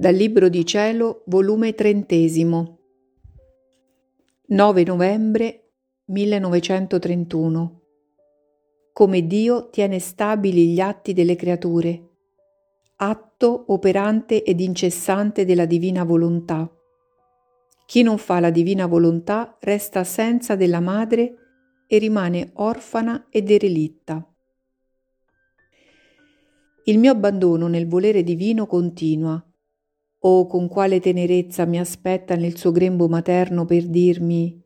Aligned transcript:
Dal 0.00 0.14
Libro 0.14 0.48
di 0.48 0.64
Cielo, 0.64 1.24
volume 1.26 1.74
trentesimo, 1.74 2.78
9 4.46 4.84
novembre 4.84 5.72
1931. 6.06 7.80
Come 8.94 9.26
Dio 9.26 9.68
tiene 9.68 9.98
stabili 9.98 10.68
gli 10.68 10.80
atti 10.80 11.12
delle 11.12 11.36
creature, 11.36 12.08
atto 12.96 13.64
operante 13.68 14.42
ed 14.42 14.60
incessante 14.60 15.44
della 15.44 15.66
divina 15.66 16.02
volontà. 16.04 16.66
Chi 17.84 18.00
non 18.02 18.16
fa 18.16 18.40
la 18.40 18.50
divina 18.50 18.86
volontà 18.86 19.58
resta 19.60 20.02
senza 20.02 20.56
della 20.56 20.80
madre 20.80 21.34
e 21.86 21.98
rimane 21.98 22.52
orfana 22.54 23.26
e 23.28 23.42
derelitta. 23.42 24.26
Il 26.84 26.98
mio 26.98 27.12
abbandono 27.12 27.66
nel 27.66 27.86
volere 27.86 28.22
divino 28.22 28.64
continua 28.66 29.44
Oh, 30.22 30.46
con 30.46 30.68
quale 30.68 31.00
tenerezza 31.00 31.64
mi 31.64 31.78
aspetta 31.78 32.34
nel 32.34 32.56
suo 32.58 32.72
grembo 32.72 33.08
materno 33.08 33.64
per 33.64 33.86
dirmi 33.86 34.60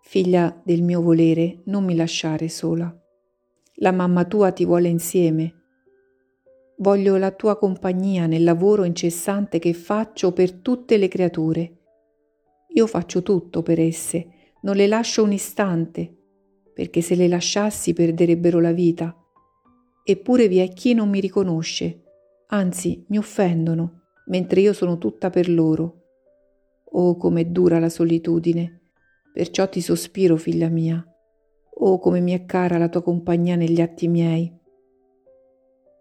Figlia 0.00 0.58
del 0.64 0.80
mio 0.80 1.02
volere, 1.02 1.60
non 1.66 1.84
mi 1.84 1.94
lasciare 1.94 2.48
sola. 2.48 2.90
La 3.80 3.92
mamma 3.92 4.24
tua 4.24 4.50
ti 4.52 4.64
vuole 4.64 4.88
insieme. 4.88 5.54
Voglio 6.78 7.18
la 7.18 7.30
tua 7.32 7.58
compagnia 7.58 8.24
nel 8.26 8.44
lavoro 8.44 8.84
incessante 8.84 9.58
che 9.58 9.74
faccio 9.74 10.32
per 10.32 10.52
tutte 10.52 10.96
le 10.96 11.08
creature. 11.08 11.76
Io 12.68 12.86
faccio 12.86 13.22
tutto 13.22 13.62
per 13.62 13.78
esse, 13.78 14.54
non 14.62 14.76
le 14.76 14.86
lascio 14.86 15.22
un 15.22 15.32
istante, 15.32 16.16
perché 16.72 17.02
se 17.02 17.14
le 17.14 17.28
lasciassi 17.28 17.92
perderebbero 17.92 18.58
la 18.58 18.72
vita. 18.72 19.14
Eppure 20.02 20.48
vi 20.48 20.60
è 20.60 20.72
chi 20.72 20.94
non 20.94 21.10
mi 21.10 21.20
riconosce, 21.20 22.04
anzi 22.46 23.04
mi 23.08 23.18
offendono 23.18 23.97
mentre 24.28 24.60
io 24.60 24.72
sono 24.72 24.98
tutta 24.98 25.30
per 25.30 25.48
loro. 25.48 26.04
Oh, 26.92 27.16
com'è 27.16 27.46
dura 27.46 27.78
la 27.78 27.88
solitudine. 27.88 28.80
Perciò 29.32 29.68
ti 29.68 29.80
sospiro, 29.80 30.36
figlia 30.36 30.68
mia. 30.68 31.04
Oh, 31.80 31.98
come 31.98 32.20
mi 32.20 32.32
è 32.32 32.44
cara 32.44 32.78
la 32.78 32.88
tua 32.88 33.02
compagnia 33.02 33.56
negli 33.56 33.80
atti 33.80 34.08
miei. 34.08 34.52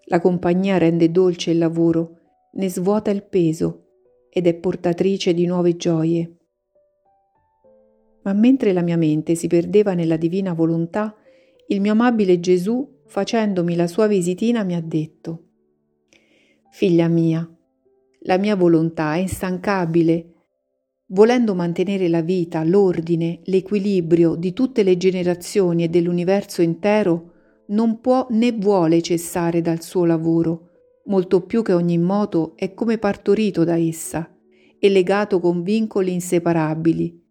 La 0.06 0.19
compagnia 0.19 0.78
rende 0.78 1.11
dolce 1.11 1.52
il 1.52 1.58
lavoro, 1.58 2.17
ne 2.53 2.69
svuota 2.69 3.11
il 3.11 3.23
peso 3.23 3.84
ed 4.30 4.47
è 4.47 4.56
portatrice 4.56 5.34
di 5.34 5.45
nuove 5.45 5.75
gioie. 5.75 6.38
Ma 8.23 8.34
mentre 8.34 8.73
la 8.73 8.81
mia 8.81 8.97
mente 8.97 9.36
si 9.36 9.47
perdeva 9.47 9.94
nella 9.94 10.17
divina 10.17 10.53
volontà, 10.53 11.16
il 11.67 11.81
mio 11.81 11.91
amabile 11.91 12.39
Gesù, 12.39 13.02
facendomi 13.06 13.75
la 13.75 13.88
sua 13.88 14.08
visitina, 14.08 14.64
mi 14.64 14.75
ha 14.75 14.81
detto, 14.81 15.44
Figlia 16.69 17.08
mia, 17.08 17.56
la 18.28 18.38
mia 18.38 18.56
volontà 18.56 19.16
è 19.16 19.20
instancabile. 19.20 20.33
Volendo 21.08 21.56
mantenere 21.56 22.09
la 22.09 22.22
vita, 22.22 22.61
l'ordine, 22.64 23.39
l'equilibrio 23.45 24.36
di 24.36 24.52
tutte 24.52 24.84
le 24.84 24.97
generazioni 24.97 25.84
e 25.84 25.88
dell'universo 25.88 26.61
intero, 26.61 27.31
non 27.67 28.02
può 28.02 28.28
né 28.31 28.52
vuole 28.52 29.02
cessare 29.02 29.61
dal 29.61 29.81
suo 29.81 30.03
lavoro, 30.03 30.69
molto 31.06 31.45
più 31.45 31.64
che 31.64 31.72
ogni 31.72 31.97
moto 31.97 32.53
è 32.58 32.73
come 32.73 32.97
partorito 32.97 33.64
da 33.64 33.78
essa 33.78 34.30
e 34.78 34.89
legato 34.89 35.39
con 35.39 35.64
vincoli 35.64 36.12
inseparabili. 36.12 37.23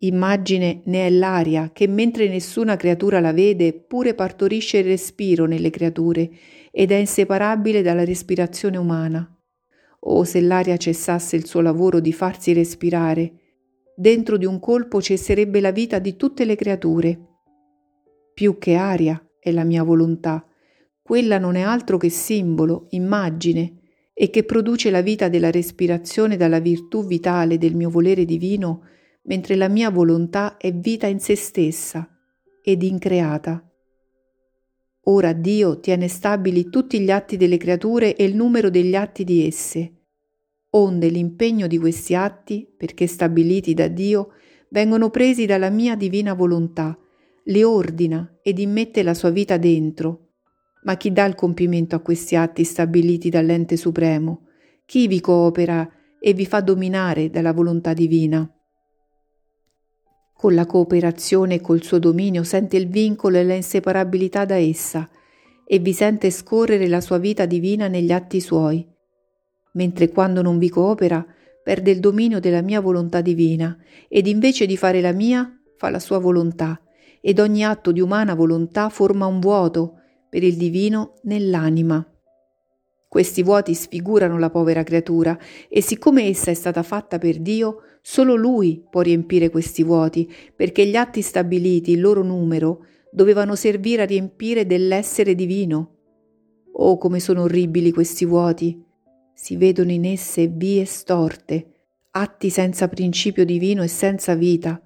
Immagine 0.00 0.80
ne 0.84 1.06
è 1.06 1.10
l'aria 1.10 1.70
che 1.70 1.86
mentre 1.86 2.28
nessuna 2.28 2.76
creatura 2.76 3.20
la 3.20 3.32
vede, 3.34 3.74
pure 3.74 4.14
partorisce 4.14 4.78
il 4.78 4.84
respiro 4.84 5.44
nelle 5.44 5.68
creature 5.68 6.30
ed 6.70 6.92
è 6.92 6.96
inseparabile 6.96 7.82
dalla 7.82 8.04
respirazione 8.04 8.78
umana. 8.78 9.37
Oh, 10.10 10.24
se 10.24 10.40
l'aria 10.40 10.78
cessasse 10.78 11.36
il 11.36 11.44
suo 11.44 11.60
lavoro 11.60 12.00
di 12.00 12.14
farsi 12.14 12.54
respirare, 12.54 13.32
dentro 13.94 14.38
di 14.38 14.46
un 14.46 14.58
colpo 14.58 15.02
cesserebbe 15.02 15.60
la 15.60 15.70
vita 15.70 15.98
di 15.98 16.16
tutte 16.16 16.46
le 16.46 16.56
creature. 16.56 17.18
Più 18.32 18.56
che 18.56 18.74
aria 18.74 19.22
è 19.38 19.52
la 19.52 19.64
mia 19.64 19.82
volontà, 19.82 20.46
quella 21.02 21.38
non 21.38 21.56
è 21.56 21.60
altro 21.60 21.98
che 21.98 22.08
simbolo, 22.08 22.86
immagine, 22.90 23.80
e 24.14 24.30
che 24.30 24.44
produce 24.44 24.90
la 24.90 25.02
vita 25.02 25.28
della 25.28 25.50
respirazione 25.50 26.38
dalla 26.38 26.58
virtù 26.58 27.06
vitale 27.06 27.58
del 27.58 27.74
mio 27.74 27.90
volere 27.90 28.24
divino, 28.24 28.84
mentre 29.24 29.56
la 29.56 29.68
mia 29.68 29.90
volontà 29.90 30.56
è 30.56 30.72
vita 30.72 31.06
in 31.06 31.20
se 31.20 31.36
stessa 31.36 32.08
ed 32.62 32.82
increata. 32.82 33.62
Ora 35.02 35.34
Dio 35.34 35.80
tiene 35.80 36.08
stabili 36.08 36.70
tutti 36.70 36.98
gli 37.00 37.10
atti 37.10 37.36
delle 37.36 37.58
creature 37.58 38.16
e 38.16 38.24
il 38.24 38.34
numero 38.34 38.70
degli 38.70 38.94
atti 38.94 39.22
di 39.22 39.46
esse. 39.46 39.92
Onde 40.70 41.08
l'impegno 41.08 41.66
di 41.66 41.78
questi 41.78 42.14
atti, 42.14 42.68
perché 42.76 43.06
stabiliti 43.06 43.72
da 43.72 43.88
Dio, 43.88 44.32
vengono 44.70 45.08
presi 45.08 45.46
dalla 45.46 45.70
mia 45.70 45.96
divina 45.96 46.34
volontà, 46.34 46.96
li 47.44 47.62
ordina 47.62 48.38
ed 48.42 48.58
immette 48.58 49.02
la 49.02 49.14
sua 49.14 49.30
vita 49.30 49.56
dentro. 49.56 50.26
Ma 50.84 50.96
chi 50.96 51.10
dà 51.12 51.24
il 51.24 51.34
compimento 51.34 51.96
a 51.96 52.00
questi 52.00 52.36
atti 52.36 52.64
stabiliti 52.64 53.30
dall'ente 53.30 53.76
supremo? 53.76 54.46
Chi 54.84 55.08
vi 55.08 55.20
coopera 55.20 55.88
e 56.20 56.32
vi 56.34 56.46
fa 56.46 56.60
dominare 56.60 57.30
dalla 57.30 57.52
volontà 57.52 57.94
divina? 57.94 58.50
Con 60.34 60.54
la 60.54 60.66
cooperazione 60.66 61.56
e 61.56 61.60
col 61.60 61.82
suo 61.82 61.98
dominio 61.98 62.44
sente 62.44 62.76
il 62.76 62.88
vincolo 62.88 63.38
e 63.38 63.44
la 63.44 63.54
inseparabilità 63.54 64.44
da 64.44 64.56
essa 64.56 65.08
e 65.66 65.78
vi 65.78 65.92
sente 65.92 66.30
scorrere 66.30 66.86
la 66.86 67.00
sua 67.00 67.18
vita 67.18 67.44
divina 67.44 67.88
negli 67.88 68.12
atti 68.12 68.40
suoi, 68.40 68.86
mentre 69.78 70.08
quando 70.08 70.42
non 70.42 70.58
vi 70.58 70.68
coopera 70.68 71.24
perde 71.62 71.92
il 71.92 72.00
dominio 72.00 72.40
della 72.40 72.62
mia 72.62 72.80
volontà 72.80 73.20
divina 73.20 73.78
ed 74.08 74.26
invece 74.26 74.66
di 74.66 74.76
fare 74.76 75.00
la 75.00 75.12
mia 75.12 75.48
fa 75.76 75.88
la 75.88 76.00
sua 76.00 76.18
volontà 76.18 76.80
ed 77.20 77.38
ogni 77.38 77.64
atto 77.64 77.92
di 77.92 78.00
umana 78.00 78.34
volontà 78.34 78.88
forma 78.88 79.26
un 79.26 79.38
vuoto 79.38 79.94
per 80.28 80.42
il 80.42 80.56
divino 80.56 81.14
nell'anima. 81.22 82.04
Questi 83.06 83.42
vuoti 83.44 83.72
sfigurano 83.74 84.36
la 84.38 84.50
povera 84.50 84.82
creatura 84.82 85.38
e 85.68 85.80
siccome 85.80 86.24
essa 86.24 86.50
è 86.50 86.54
stata 86.54 86.82
fatta 86.82 87.18
per 87.18 87.38
Dio, 87.38 87.82
Solo 88.10 88.36
lui 88.36 88.82
può 88.88 89.02
riempire 89.02 89.50
questi 89.50 89.82
vuoti, 89.82 90.32
perché 90.56 90.86
gli 90.86 90.96
atti 90.96 91.20
stabiliti, 91.20 91.92
il 91.92 92.00
loro 92.00 92.22
numero, 92.22 92.86
dovevano 93.10 93.54
servire 93.54 94.00
a 94.00 94.06
riempire 94.06 94.64
dell'essere 94.64 95.34
divino. 95.34 95.96
Oh, 96.72 96.96
come 96.96 97.20
sono 97.20 97.42
orribili 97.42 97.92
questi 97.92 98.24
vuoti! 98.24 98.82
Si 99.40 99.56
vedono 99.56 99.92
in 99.92 100.04
esse 100.04 100.48
vie 100.48 100.84
storte, 100.84 101.84
atti 102.10 102.50
senza 102.50 102.88
principio 102.88 103.44
divino 103.44 103.84
e 103.84 103.86
senza 103.86 104.34
vita. 104.34 104.82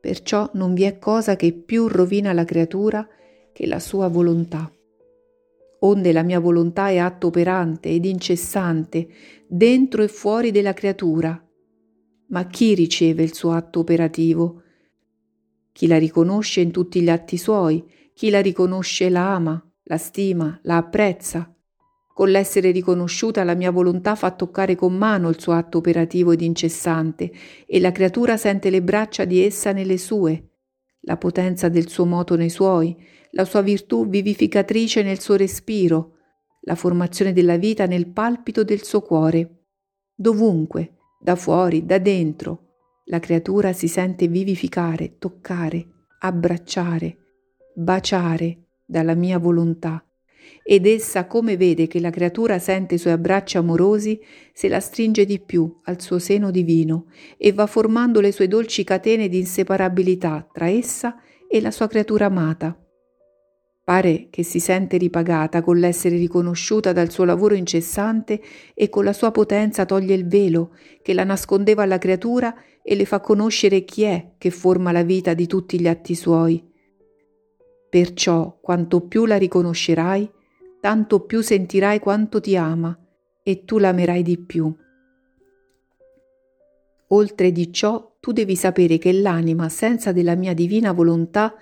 Perciò 0.00 0.48
non 0.54 0.72
vi 0.72 0.84
è 0.84 0.98
cosa 0.98 1.36
che 1.36 1.52
più 1.52 1.88
rovina 1.88 2.32
la 2.32 2.46
creatura 2.46 3.06
che 3.52 3.66
la 3.66 3.78
sua 3.78 4.08
volontà. 4.08 4.72
Onde 5.80 6.12
la 6.12 6.22
mia 6.22 6.40
volontà 6.40 6.88
è 6.88 6.96
atto 6.96 7.26
operante 7.26 7.90
ed 7.90 8.06
incessante, 8.06 9.08
dentro 9.46 10.02
e 10.02 10.08
fuori 10.08 10.52
della 10.52 10.72
creatura, 10.72 11.46
ma 12.28 12.46
chi 12.46 12.72
riceve 12.74 13.22
il 13.22 13.34
suo 13.34 13.52
atto 13.52 13.80
operativo? 13.80 14.62
Chi 15.70 15.86
la 15.86 15.98
riconosce 15.98 16.62
in 16.62 16.70
tutti 16.70 17.02
gli 17.02 17.10
atti 17.10 17.36
suoi, 17.36 17.84
chi 18.14 18.30
la 18.30 18.40
riconosce 18.40 19.10
la 19.10 19.34
ama, 19.34 19.62
la 19.82 19.98
stima, 19.98 20.58
la 20.62 20.78
apprezza. 20.78 21.51
Con 22.14 22.30
l'essere 22.30 22.70
riconosciuta 22.70 23.42
la 23.42 23.54
mia 23.54 23.70
volontà 23.70 24.14
fa 24.14 24.30
toccare 24.32 24.74
con 24.74 24.94
mano 24.94 25.28
il 25.30 25.40
suo 25.40 25.54
atto 25.54 25.78
operativo 25.78 26.32
ed 26.32 26.42
incessante 26.42 27.32
e 27.66 27.80
la 27.80 27.90
creatura 27.90 28.36
sente 28.36 28.68
le 28.68 28.82
braccia 28.82 29.24
di 29.24 29.42
essa 29.42 29.72
nelle 29.72 29.96
sue, 29.96 30.50
la 31.00 31.16
potenza 31.16 31.68
del 31.68 31.88
suo 31.88 32.04
moto 32.04 32.36
nei 32.36 32.50
suoi, 32.50 32.94
la 33.30 33.44
sua 33.44 33.62
virtù 33.62 34.08
vivificatrice 34.08 35.02
nel 35.02 35.20
suo 35.20 35.36
respiro, 35.36 36.16
la 36.64 36.74
formazione 36.74 37.32
della 37.32 37.56
vita 37.56 37.86
nel 37.86 38.08
palpito 38.08 38.62
del 38.62 38.82
suo 38.82 39.00
cuore. 39.00 39.64
Dovunque, 40.14 40.96
da 41.18 41.34
fuori, 41.34 41.84
da 41.84 41.98
dentro. 41.98 42.68
La 43.06 43.18
creatura 43.18 43.72
si 43.72 43.88
sente 43.88 44.28
vivificare, 44.28 45.16
toccare, 45.18 45.86
abbracciare, 46.20 47.16
baciare 47.74 48.66
dalla 48.84 49.14
mia 49.14 49.38
volontà. 49.38 50.04
Ed 50.62 50.86
essa, 50.86 51.26
come 51.26 51.56
vede 51.56 51.86
che 51.86 52.00
la 52.00 52.10
creatura 52.10 52.58
sente 52.58 52.94
i 52.94 52.98
suoi 52.98 53.12
abbracci 53.12 53.56
amorosi, 53.56 54.20
se 54.52 54.68
la 54.68 54.80
stringe 54.80 55.24
di 55.24 55.40
più 55.40 55.80
al 55.84 56.00
suo 56.00 56.18
seno 56.18 56.50
divino 56.50 57.06
e 57.36 57.52
va 57.52 57.66
formando 57.66 58.20
le 58.20 58.32
sue 58.32 58.48
dolci 58.48 58.84
catene 58.84 59.28
di 59.28 59.38
inseparabilità 59.38 60.48
tra 60.52 60.68
essa 60.68 61.16
e 61.48 61.60
la 61.60 61.70
sua 61.70 61.88
creatura 61.88 62.26
amata. 62.26 62.76
Pare 63.84 64.28
che 64.30 64.44
si 64.44 64.60
sente 64.60 64.96
ripagata 64.96 65.60
con 65.60 65.76
l'essere 65.76 66.16
riconosciuta 66.16 66.92
dal 66.92 67.10
suo 67.10 67.24
lavoro 67.24 67.54
incessante 67.54 68.40
e 68.74 68.88
con 68.88 69.02
la 69.02 69.12
sua 69.12 69.32
potenza 69.32 69.84
toglie 69.84 70.14
il 70.14 70.28
velo 70.28 70.76
che 71.02 71.12
la 71.12 71.24
nascondeva 71.24 71.82
alla 71.82 71.98
creatura 71.98 72.54
e 72.80 72.94
le 72.94 73.04
fa 73.04 73.18
conoscere 73.20 73.84
chi 73.84 74.02
è 74.02 74.34
che 74.38 74.50
forma 74.50 74.92
la 74.92 75.02
vita 75.02 75.34
di 75.34 75.48
tutti 75.48 75.80
gli 75.80 75.88
atti 75.88 76.14
suoi. 76.14 76.71
Perciò, 77.92 78.56
quanto 78.58 79.02
più 79.02 79.26
la 79.26 79.36
riconoscerai, 79.36 80.30
tanto 80.80 81.26
più 81.26 81.42
sentirai 81.42 81.98
quanto 81.98 82.40
ti 82.40 82.56
ama 82.56 82.98
e 83.42 83.66
tu 83.66 83.76
l'amerai 83.76 84.22
di 84.22 84.38
più. 84.38 84.74
oltre 87.08 87.52
di 87.52 87.70
ciò 87.70 88.16
tu 88.18 88.32
devi 88.32 88.56
sapere 88.56 88.96
che 88.96 89.12
l'anima 89.12 89.68
senza 89.68 90.10
della 90.10 90.34
mia 90.34 90.54
divina 90.54 90.92
volontà 90.92 91.54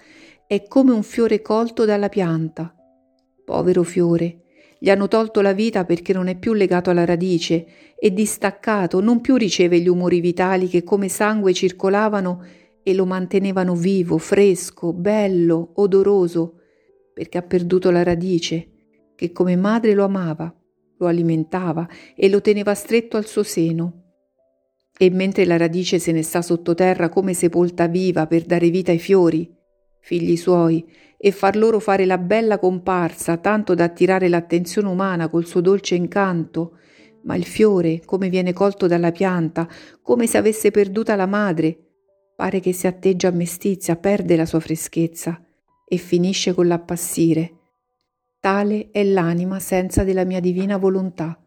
è 0.46 0.62
come 0.68 0.92
un 0.92 1.02
fiore 1.02 1.42
colto 1.42 1.84
dalla 1.84 2.08
pianta. 2.08 2.72
Povero 3.44 3.82
fiore, 3.82 4.42
gli 4.78 4.88
hanno 4.88 5.08
tolto 5.08 5.40
la 5.40 5.52
vita 5.52 5.84
perché 5.84 6.12
non 6.12 6.28
è 6.28 6.36
più 6.36 6.52
legato 6.52 6.90
alla 6.90 7.04
radice 7.04 7.66
e 7.98 8.12
distaccato 8.12 9.00
non 9.00 9.20
più 9.20 9.34
riceve 9.34 9.80
gli 9.80 9.88
umori 9.88 10.20
vitali 10.20 10.68
che 10.68 10.84
come 10.84 11.08
sangue 11.08 11.52
circolavano 11.52 12.44
e 12.90 12.94
lo 12.94 13.06
mantenevano 13.06 13.74
vivo, 13.74 14.18
fresco, 14.18 14.92
bello, 14.92 15.72
odoroso, 15.76 16.56
perché 17.14 17.38
ha 17.38 17.42
perduto 17.42 17.90
la 17.90 18.02
radice, 18.02 18.68
che 19.14 19.30
come 19.30 19.54
madre 19.54 19.94
lo 19.94 20.04
amava, 20.04 20.52
lo 20.98 21.06
alimentava 21.06 21.88
e 22.16 22.28
lo 22.28 22.40
teneva 22.40 22.74
stretto 22.74 23.16
al 23.16 23.26
suo 23.26 23.44
seno. 23.44 24.02
E 24.98 25.08
mentre 25.10 25.44
la 25.44 25.56
radice 25.56 26.00
se 26.00 26.10
ne 26.10 26.22
sta 26.22 26.42
sottoterra 26.42 27.08
come 27.08 27.32
sepolta 27.32 27.86
viva 27.86 28.26
per 28.26 28.42
dare 28.42 28.70
vita 28.70 28.90
ai 28.90 28.98
fiori, 28.98 29.48
figli 30.00 30.36
suoi, 30.36 30.84
e 31.16 31.30
far 31.30 31.56
loro 31.56 31.78
fare 31.78 32.04
la 32.06 32.18
bella 32.18 32.58
comparsa, 32.58 33.36
tanto 33.36 33.74
da 33.74 33.84
attirare 33.84 34.28
l'attenzione 34.28 34.88
umana 34.88 35.28
col 35.28 35.46
suo 35.46 35.60
dolce 35.60 35.94
incanto, 35.94 36.78
ma 37.22 37.36
il 37.36 37.44
fiore, 37.44 38.02
come 38.04 38.28
viene 38.28 38.52
colto 38.52 38.88
dalla 38.88 39.12
pianta, 39.12 39.68
come 40.02 40.26
se 40.26 40.38
avesse 40.38 40.70
perduta 40.70 41.14
la 41.14 41.26
madre, 41.26 41.89
pare 42.40 42.60
che 42.60 42.72
si 42.72 42.86
atteggia 42.86 43.28
a 43.28 43.32
mestizia, 43.32 43.96
perde 43.96 44.34
la 44.34 44.46
sua 44.46 44.60
freschezza 44.60 45.44
e 45.86 45.98
finisce 45.98 46.54
con 46.54 46.68
l'appassire. 46.68 47.52
Tale 48.40 48.88
è 48.92 49.04
l'anima 49.04 49.60
senza 49.60 50.04
della 50.04 50.24
mia 50.24 50.40
divina 50.40 50.78
volontà. 50.78 51.38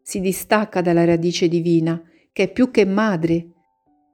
Si 0.00 0.20
distacca 0.20 0.80
dalla 0.80 1.04
radice 1.04 1.48
divina, 1.48 2.00
che 2.32 2.44
è 2.44 2.52
più 2.52 2.70
che 2.70 2.84
madre. 2.84 3.48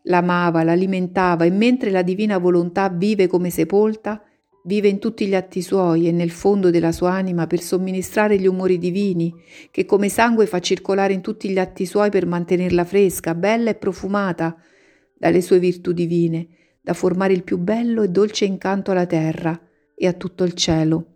L'amava, 0.05 0.63
l'alimentava 0.63 1.45
e 1.45 1.51
mentre 1.51 1.91
la 1.91 2.01
divina 2.01 2.39
volontà 2.39 2.89
vive 2.89 3.27
come 3.27 3.51
sepolta, 3.51 4.23
Vive 4.67 4.89
in 4.89 4.99
tutti 4.99 5.27
gli 5.27 5.35
atti 5.35 5.61
suoi 5.61 6.09
e 6.09 6.11
nel 6.11 6.31
fondo 6.31 6.71
della 6.71 6.91
sua 6.91 7.11
anima 7.11 7.47
per 7.47 7.61
somministrare 7.61 8.39
gli 8.39 8.47
umori 8.47 8.79
divini, 8.79 9.31
che 9.71 9.85
come 9.85 10.09
sangue 10.09 10.47
fa 10.47 10.59
circolare 10.59 11.13
in 11.13 11.21
tutti 11.21 11.51
gli 11.51 11.59
atti 11.59 11.85
suoi 11.85 12.09
per 12.09 12.25
mantenerla 12.25 12.87
fresca, 12.87 13.35
bella 13.35 13.69
e 13.69 13.75
profumata 13.75 14.57
dalle 15.25 15.41
sue 15.41 15.59
virtù 15.59 15.93
divine, 15.93 16.49
da 16.83 16.93
formare 16.93 17.33
il 17.33 17.45
più 17.45 17.57
bello 17.57 18.03
e 18.03 18.11
dolce 18.11 18.45
incanto 18.45 18.91
alla 18.91 19.07
terra 19.07 19.59
e 19.95 20.07
a 20.07 20.13
tutto 20.13 20.45
il 20.45 20.53
cielo. 20.53 21.07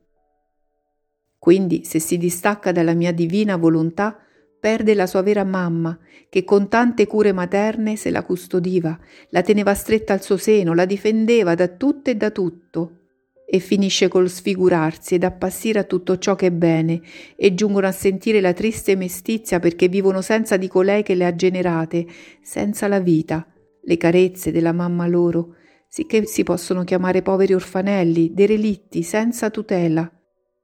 Quindi, 1.38 1.84
se 1.84 1.98
si 1.98 2.16
distacca 2.16 2.72
dalla 2.72 2.94
mia 2.94 3.12
divina 3.12 3.56
volontà, 3.56 4.18
perde 4.58 4.94
la 4.94 5.06
sua 5.06 5.20
vera 5.20 5.44
mamma, 5.44 5.98
che 6.30 6.42
con 6.42 6.70
tante 6.70 7.06
cure 7.06 7.32
materne 7.32 7.96
se 7.96 8.10
la 8.10 8.22
custodiva, 8.22 8.98
la 9.28 9.42
teneva 9.42 9.74
stretta 9.74 10.14
al 10.14 10.22
suo 10.22 10.38
seno, 10.38 10.72
la 10.72 10.86
difendeva 10.86 11.54
da 11.54 11.68
tutto 11.68 12.08
e 12.08 12.16
da 12.16 12.30
tutto 12.30 13.00
e 13.46 13.58
finisce 13.58 14.08
col 14.08 14.30
sfigurarsi 14.30 15.16
ed 15.16 15.24
appassire 15.24 15.80
a 15.80 15.84
tutto 15.84 16.16
ciò 16.16 16.34
che 16.34 16.46
è 16.46 16.50
bene 16.50 17.02
e 17.36 17.52
giungono 17.52 17.86
a 17.86 17.92
sentire 17.92 18.40
la 18.40 18.54
triste 18.54 18.96
mestizia 18.96 19.58
perché 19.58 19.88
vivono 19.88 20.22
senza 20.22 20.56
di 20.56 20.66
colei 20.66 21.02
che 21.02 21.14
le 21.14 21.26
ha 21.26 21.34
generate, 21.34 22.06
senza 22.40 22.88
la 22.88 23.00
vita, 23.00 23.46
le 23.88 23.96
carezze 23.96 24.52
della 24.52 24.72
mamma 24.72 25.06
loro, 25.06 25.54
sicché 25.88 26.26
si 26.26 26.42
possono 26.42 26.84
chiamare 26.84 27.22
poveri 27.22 27.54
orfanelli, 27.54 28.34
derelitti, 28.34 29.02
senza 29.02 29.48
tutela, 29.48 30.12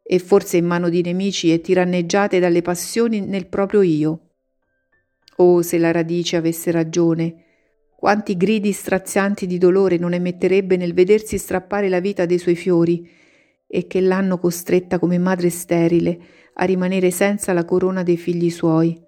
e 0.02 0.18
forse 0.18 0.58
in 0.58 0.66
mano 0.66 0.90
di 0.90 1.00
nemici 1.00 1.50
e 1.50 1.62
tiranneggiate 1.62 2.38
dalle 2.38 2.60
passioni 2.60 3.20
nel 3.20 3.46
proprio 3.46 3.80
io. 3.80 4.20
Oh, 5.36 5.62
se 5.62 5.78
la 5.78 5.90
radice 5.90 6.36
avesse 6.36 6.70
ragione, 6.70 7.44
quanti 7.96 8.36
gridi 8.36 8.72
strazianti 8.72 9.46
di 9.46 9.56
dolore 9.56 9.96
non 9.96 10.12
emetterebbe 10.12 10.76
nel 10.76 10.92
vedersi 10.92 11.38
strappare 11.38 11.88
la 11.88 12.00
vita 12.00 12.26
dei 12.26 12.38
suoi 12.38 12.56
fiori 12.56 13.08
e 13.66 13.86
che 13.86 14.02
l'hanno 14.02 14.38
costretta 14.38 14.98
come 14.98 15.16
madre 15.16 15.48
sterile 15.48 16.18
a 16.52 16.64
rimanere 16.66 17.10
senza 17.10 17.54
la 17.54 17.64
corona 17.64 18.02
dei 18.02 18.18
figli 18.18 18.50
suoi. 18.50 19.03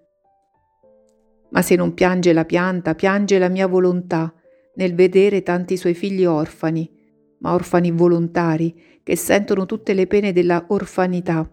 Ma 1.50 1.62
se 1.62 1.76
non 1.76 1.94
piange 1.94 2.32
la 2.32 2.44
pianta, 2.44 2.94
piange 2.94 3.38
la 3.38 3.48
mia 3.48 3.66
volontà 3.66 4.32
nel 4.74 4.94
vedere 4.94 5.42
tanti 5.42 5.76
suoi 5.76 5.94
figli 5.94 6.24
orfani, 6.24 6.90
ma 7.38 7.54
orfani 7.54 7.90
volontari, 7.90 9.00
che 9.02 9.16
sentono 9.16 9.66
tutte 9.66 9.94
le 9.94 10.06
pene 10.06 10.32
della 10.32 10.64
orfanità, 10.68 11.48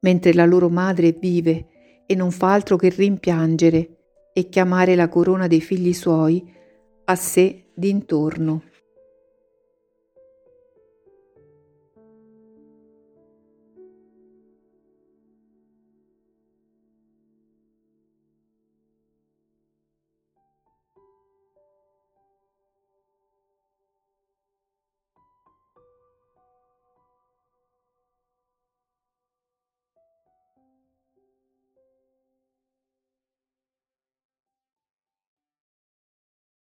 mentre 0.00 0.32
la 0.32 0.46
loro 0.46 0.68
madre 0.68 1.12
vive 1.12 1.66
e 2.06 2.14
non 2.14 2.30
fa 2.30 2.52
altro 2.52 2.76
che 2.76 2.88
rimpiangere 2.88 3.96
e 4.32 4.48
chiamare 4.48 4.94
la 4.94 5.08
corona 5.08 5.48
dei 5.48 5.60
figli 5.60 5.92
suoi 5.92 6.54
a 7.04 7.14
sé 7.16 7.70
d'intorno. 7.74 8.62